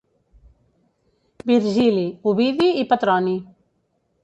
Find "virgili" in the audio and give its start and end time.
1.51-2.07